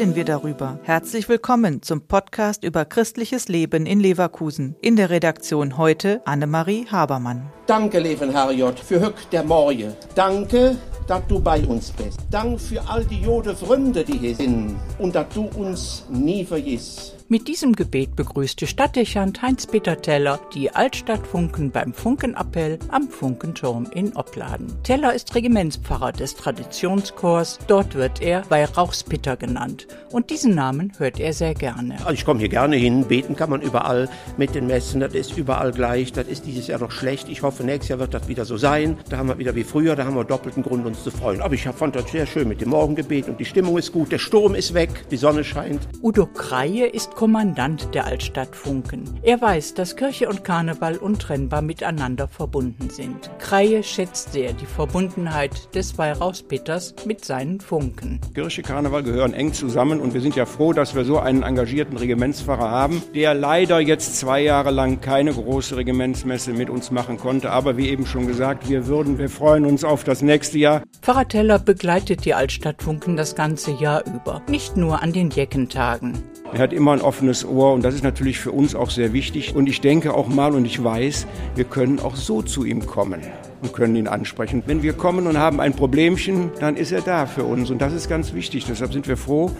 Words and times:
darüber. 0.00 0.78
Herzlich 0.82 1.28
willkommen 1.28 1.82
zum 1.82 2.00
Podcast 2.00 2.64
über 2.64 2.86
christliches 2.86 3.48
Leben 3.48 3.84
in 3.84 4.00
Leverkusen. 4.00 4.74
In 4.80 4.96
der 4.96 5.10
Redaktion 5.10 5.76
heute 5.76 6.22
Annemarie 6.24 6.86
Habermann. 6.90 7.52
Danke, 7.66 7.98
lieben 7.98 8.30
Herr 8.30 8.50
J., 8.50 8.78
für 8.78 8.98
Höck 8.98 9.28
der 9.30 9.44
Morje. 9.44 9.94
Danke, 10.14 10.78
dass 11.06 11.20
du 11.28 11.38
bei 11.38 11.62
uns 11.66 11.90
bist. 11.90 12.18
Dank 12.30 12.58
für 12.58 12.80
all 12.88 13.04
die 13.04 13.20
Jode 13.20 13.54
Freunde, 13.54 14.02
die 14.02 14.16
hier 14.16 14.34
sind 14.34 14.76
und 14.98 15.14
dass 15.14 15.26
du 15.34 15.42
uns 15.54 16.06
nie 16.08 16.46
vergisst. 16.46 17.19
Mit 17.32 17.46
diesem 17.46 17.76
Gebet 17.76 18.16
begrüßte 18.16 18.66
Stadtdechant 18.66 19.40
Heinz-Peter 19.40 20.02
Teller 20.02 20.40
die 20.52 20.74
Altstadtfunken 20.74 21.70
beim 21.70 21.92
Funkenappell 21.92 22.80
am 22.88 23.08
Funkenturm 23.08 23.86
in 23.94 24.16
Opladen. 24.16 24.66
Teller 24.82 25.14
ist 25.14 25.32
Regimentspfarrer 25.32 26.10
des 26.10 26.34
Traditionschors. 26.34 27.60
Dort 27.68 27.94
wird 27.94 28.20
er 28.20 28.42
Weihrauchspeter 28.50 29.36
genannt. 29.36 29.86
Und 30.10 30.30
diesen 30.30 30.56
Namen 30.56 30.92
hört 30.98 31.20
er 31.20 31.32
sehr 31.32 31.54
gerne. 31.54 31.98
Also 31.98 32.14
ich 32.14 32.24
komme 32.24 32.40
hier 32.40 32.48
gerne 32.48 32.74
hin. 32.74 33.04
Beten 33.04 33.36
kann 33.36 33.48
man 33.48 33.62
überall 33.62 34.08
mit 34.36 34.56
den 34.56 34.66
Messen. 34.66 34.98
Das 34.98 35.14
ist 35.14 35.38
überall 35.38 35.70
gleich. 35.70 36.12
Das 36.12 36.26
ist 36.26 36.46
dieses 36.46 36.66
Jahr 36.66 36.80
noch 36.80 36.90
schlecht. 36.90 37.28
Ich 37.28 37.42
hoffe, 37.42 37.62
nächstes 37.62 37.90
Jahr 37.90 38.00
wird 38.00 38.12
das 38.12 38.26
wieder 38.26 38.44
so 38.44 38.56
sein. 38.56 38.98
Da 39.08 39.18
haben 39.18 39.28
wir 39.28 39.38
wieder 39.38 39.54
wie 39.54 39.62
früher. 39.62 39.94
Da 39.94 40.04
haben 40.04 40.16
wir 40.16 40.24
doppelten 40.24 40.64
Grund, 40.64 40.84
uns 40.84 41.04
zu 41.04 41.12
freuen. 41.12 41.42
Aber 41.42 41.54
ich 41.54 41.62
fand 41.62 41.94
das 41.94 42.10
sehr 42.10 42.26
schön 42.26 42.48
mit 42.48 42.60
dem 42.60 42.70
Morgengebet 42.70 43.28
und 43.28 43.38
die 43.38 43.44
Stimmung 43.44 43.78
ist 43.78 43.92
gut. 43.92 44.10
Der 44.10 44.18
Sturm 44.18 44.56
ist 44.56 44.74
weg. 44.74 44.90
Die 45.12 45.16
Sonne 45.16 45.44
scheint. 45.44 45.86
Udo 46.02 46.26
Kreie 46.26 46.86
ist 46.86 47.19
Kommandant 47.20 47.94
der 47.94 48.06
Altstadt 48.06 48.56
Funken. 48.56 49.04
Er 49.22 49.42
weiß, 49.42 49.74
dass 49.74 49.94
Kirche 49.94 50.26
und 50.26 50.42
Karneval 50.42 50.96
untrennbar 50.96 51.60
miteinander 51.60 52.26
verbunden 52.26 52.88
sind. 52.88 53.30
Kreie 53.38 53.82
schätzt 53.82 54.32
sehr 54.32 54.54
die 54.54 54.64
Verbundenheit 54.64 55.74
des 55.74 55.98
Weihrauchspeters 55.98 56.94
mit 57.04 57.22
seinen 57.22 57.60
Funken. 57.60 58.22
Kirche, 58.32 58.62
Karneval 58.62 59.02
gehören 59.02 59.34
eng 59.34 59.52
zusammen 59.52 60.00
und 60.00 60.14
wir 60.14 60.22
sind 60.22 60.34
ja 60.34 60.46
froh, 60.46 60.72
dass 60.72 60.94
wir 60.94 61.04
so 61.04 61.18
einen 61.18 61.42
engagierten 61.42 61.98
Regimentspfarrer 61.98 62.70
haben, 62.70 63.02
der 63.14 63.34
leider 63.34 63.80
jetzt 63.80 64.18
zwei 64.18 64.40
Jahre 64.40 64.70
lang 64.70 65.02
keine 65.02 65.34
große 65.34 65.76
Regimentsmesse 65.76 66.54
mit 66.54 66.70
uns 66.70 66.90
machen 66.90 67.18
konnte. 67.18 67.50
Aber 67.50 67.76
wie 67.76 67.90
eben 67.90 68.06
schon 68.06 68.28
gesagt, 68.28 68.66
wir 68.70 68.86
würden, 68.86 69.18
wir 69.18 69.28
freuen 69.28 69.66
uns 69.66 69.84
auf 69.84 70.04
das 70.04 70.22
nächste 70.22 70.56
Jahr. 70.56 70.82
Pfarrer 71.02 71.28
Teller 71.28 71.58
begleitet 71.58 72.24
die 72.24 72.32
Altstadt 72.32 72.82
Funken 72.82 73.18
das 73.18 73.34
ganze 73.34 73.72
Jahr 73.72 74.06
über, 74.06 74.40
nicht 74.48 74.78
nur 74.78 75.02
an 75.02 75.12
den 75.12 75.28
Jeckentagen. 75.28 76.22
Er 76.52 76.58
hat 76.58 76.72
immer 76.72 76.92
ein 76.92 77.00
offenes 77.10 77.44
Ohr 77.44 77.72
und 77.72 77.82
das 77.82 77.96
ist 77.96 78.04
natürlich 78.04 78.38
für 78.38 78.52
uns 78.52 78.76
auch 78.76 78.88
sehr 78.88 79.12
wichtig. 79.12 79.56
Und 79.56 79.68
ich 79.68 79.80
denke 79.80 80.14
auch 80.14 80.28
mal 80.28 80.54
und 80.54 80.64
ich 80.64 80.80
weiß, 80.82 81.26
wir 81.56 81.64
können 81.64 81.98
auch 81.98 82.14
so 82.14 82.40
zu 82.40 82.64
ihm 82.64 82.86
kommen 82.86 83.20
und 83.62 83.72
können 83.72 83.96
ihn 83.96 84.06
ansprechen. 84.06 84.62
Wenn 84.64 84.84
wir 84.84 84.92
kommen 84.92 85.26
und 85.26 85.36
haben 85.36 85.58
ein 85.58 85.74
Problemchen, 85.74 86.52
dann 86.60 86.76
ist 86.76 86.92
er 86.92 87.00
da 87.00 87.26
für 87.26 87.42
uns 87.42 87.68
und 87.68 87.82
das 87.82 87.92
ist 87.92 88.08
ganz 88.08 88.32
wichtig. 88.32 88.64
Deshalb 88.64 88.92
sind 88.92 89.08
wir 89.08 89.16
froh, 89.16 89.50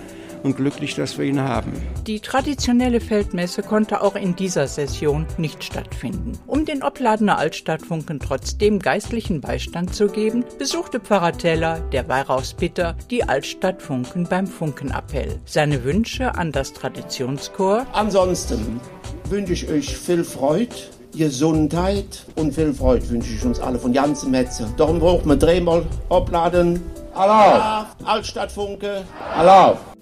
und 0.42 0.56
glücklich, 0.56 0.94
dass 0.94 1.19
wir 1.19 1.24
ihn 1.24 1.41
haben. 1.41 1.72
Die 2.06 2.20
traditionelle 2.20 3.00
Feldmesse 3.00 3.62
konnte 3.62 4.02
auch 4.02 4.16
in 4.16 4.36
dieser 4.36 4.66
Session 4.66 5.27
nicht 5.38 5.64
stattfinden. 5.64 6.38
Um 6.46 6.64
den 6.64 6.83
Opladener 6.83 7.38
Altstadtfunken 7.38 8.20
trotzdem 8.20 8.78
geistlichen 8.78 9.41
Beistand 9.41 9.94
zu 9.94 10.08
geben, 10.08 10.44
besuchte 10.58 11.00
Pfarrer 11.00 11.33
Teller, 11.33 11.80
der 11.92 12.08
Weihrauchsbitter, 12.08 12.96
die 13.11 13.24
Altstadtfunken 13.24 14.24
beim 14.28 14.46
Funkenappell. 14.46 15.41
Seine 15.44 15.84
Wünsche 15.84 16.34
an 16.34 16.52
das 16.52 16.72
Traditionschor. 16.72 17.86
Ansonsten 17.92 18.80
wünsche 19.28 19.52
ich 19.52 19.68
euch 19.68 19.96
viel 19.96 20.24
Freude. 20.24 20.74
Gesundheit 21.16 22.24
und 22.36 22.55
viel 22.55 22.72
Freude 22.72 23.08
wünsche 23.11 23.34
ich 23.34 23.44
uns 23.44 23.58
alle 23.58 23.78
von 23.78 23.92
ganzem 23.92 24.33
Herzen. 24.33 24.72
Darum 24.77 25.01
braucht 25.01 25.27
man 25.27 25.39
dreimal 25.39 25.84
abladen. 26.08 26.80
Allah! 27.14 27.89
Altstadtfunke. 28.05 29.05
Allah! 29.36 29.77